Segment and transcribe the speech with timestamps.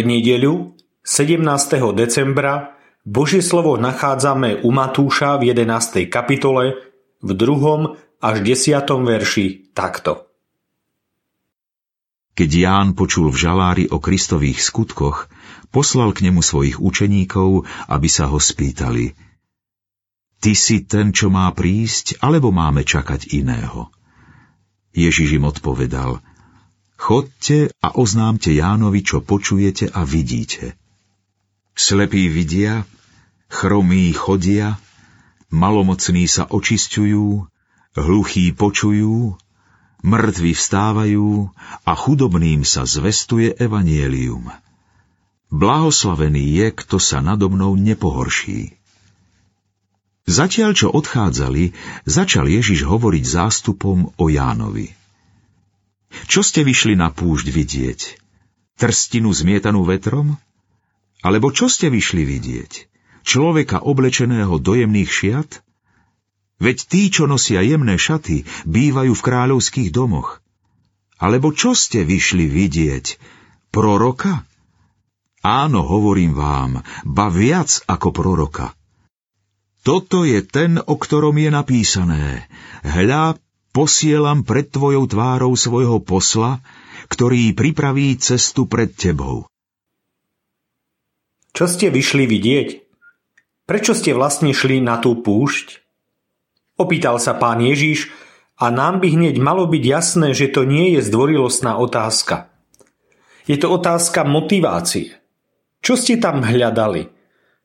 [0.00, 0.72] nedeľu
[1.04, 1.44] 17.
[1.92, 6.08] decembra Božie slovo nachádzame u Matúša v 11.
[6.08, 6.80] kapitole
[7.20, 8.24] v 2.
[8.24, 8.72] až 10.
[8.88, 10.32] verši takto.
[12.32, 15.28] Keď Ján počul v žalári o Kristových skutkoch,
[15.68, 19.12] poslal k nemu svojich učeníkov, aby sa ho spýtali
[20.40, 23.92] Ty si ten, čo má prísť, alebo máme čakať iného?
[24.96, 26.31] Ježiš im odpovedal
[27.02, 30.78] Chodte a oznámte Jánovi, čo počujete a vidíte–
[31.72, 32.84] Slepí vidia,
[33.48, 34.76] chromí chodia,
[35.48, 37.48] malomocní sa očisťujú,
[37.96, 39.40] hluchí počujú,
[40.04, 41.48] mŕtvi vstávajú
[41.88, 44.52] a chudobným sa zvestuje evanielium.
[45.48, 48.76] Blahoslavený je, kto sa nado mnou nepohorší.
[50.28, 51.72] Zatiaľ, čo odchádzali,
[52.04, 55.01] začal Ježiš hovoriť zástupom o Jánovi.
[56.28, 58.00] Čo ste vyšli na púšť vidieť?
[58.76, 60.36] Trstinu zmietanú vetrom?
[61.22, 62.72] Alebo čo ste vyšli vidieť?
[63.22, 65.62] Človeka oblečeného do jemných šiat?
[66.58, 70.42] Veď tí, čo nosia jemné šaty, bývajú v kráľovských domoch.
[71.18, 73.18] Alebo čo ste vyšli vidieť?
[73.70, 74.42] Proroka?
[75.42, 78.74] Áno, hovorím vám, ba viac ako proroka.
[79.82, 82.46] Toto je ten, o ktorom je napísané.
[82.86, 83.41] Hľa,
[83.72, 86.60] posielam pred tvojou tvárou svojho posla,
[87.08, 89.48] ktorý pripraví cestu pred tebou.
[91.52, 92.68] Čo ste vyšli vidieť?
[93.68, 95.84] Prečo ste vlastne šli na tú púšť?
[96.80, 98.08] Opýtal sa pán Ježiš
[98.56, 102.48] a nám by hneď malo byť jasné, že to nie je zdvorilostná otázka.
[103.44, 105.18] Je to otázka motivácie.
[105.82, 107.10] Čo ste tam hľadali?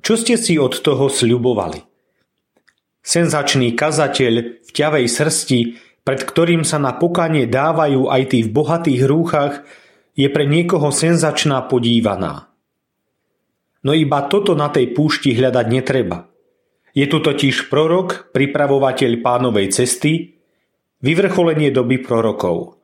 [0.00, 1.82] Čo ste si od toho sľubovali?
[3.04, 5.60] Senzačný kazateľ v ťavej srsti,
[6.04, 9.54] pred ktorým sa na pokanie dávajú aj tí v bohatých rúchach,
[10.14, 12.52] je pre niekoho senzačná podívaná.
[13.84, 16.28] No iba toto na tej púšti hľadať netreba.
[16.94, 20.38] Je tu totiž prorok, pripravovateľ pánovej cesty,
[21.02, 22.78] vyvrcholenie doby prorokov.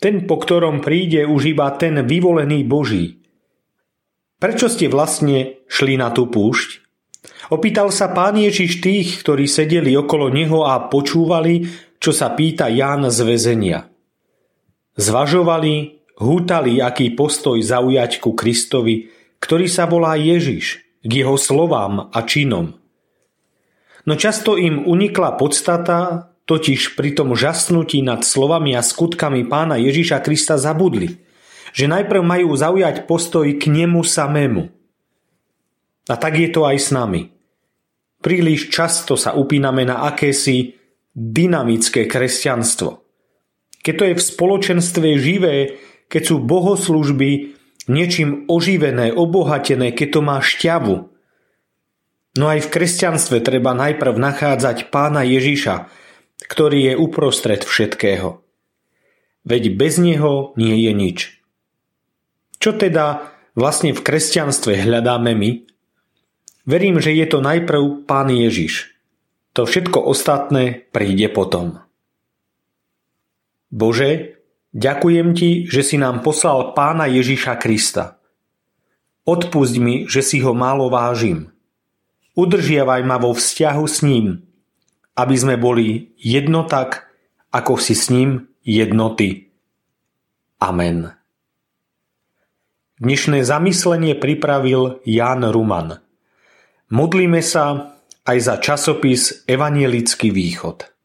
[0.00, 3.20] Ten, po ktorom príde už iba ten vyvolený Boží.
[4.40, 6.80] Prečo ste vlastne šli na tú púšť?
[7.52, 11.68] Opýtal sa pán Ježiš tých, ktorí sedeli okolo neho a počúvali,
[12.00, 13.78] čo sa pýta Ján z väzenia.
[14.96, 22.18] Zvažovali, hútali, aký postoj zaujať ku Kristovi, ktorý sa volá Ježiš, k jeho slovám a
[22.24, 22.76] činom.
[24.08, 30.24] No často im unikla podstata, totiž pri tom žasnutí nad slovami a skutkami pána Ježiša
[30.24, 31.20] Krista zabudli,
[31.76, 34.72] že najprv majú zaujať postoj k nemu samému.
[36.10, 37.30] A tak je to aj s nami.
[38.18, 40.79] Príliš často sa upíname na akési
[41.14, 43.02] dynamické kresťanstvo.
[43.80, 45.56] Keď to je v spoločenstve živé,
[46.10, 47.56] keď sú bohoslužby
[47.88, 50.96] niečím oživené, obohatené, keď to má šťavu.
[52.38, 55.90] No aj v kresťanstve treba najprv nachádzať pána Ježiša,
[56.46, 58.44] ktorý je uprostred všetkého.
[59.42, 61.18] Veď bez neho nie je nič.
[62.60, 65.50] Čo teda vlastne v kresťanstve hľadáme my?
[66.68, 68.99] Verím, že je to najprv Pán Ježiš.
[69.54, 71.82] To všetko ostatné príde potom.
[73.70, 74.40] Bože,
[74.70, 78.22] Ďakujem ti, že si nám poslal pána Ježiša Krista.
[79.26, 81.50] Odpusť mi, že si ho málo vážim.
[82.38, 84.46] Udržiavaj ma vo vzťahu s ním,
[85.18, 87.10] aby sme boli jedno tak,
[87.50, 89.50] ako si s ním jednoty.
[90.62, 91.18] Amen.
[93.02, 95.98] Dnešné zamyslenie pripravil Jan Ruman.
[96.94, 97.98] Modlíme sa
[98.30, 100.99] aj za časopis Evanielický východ.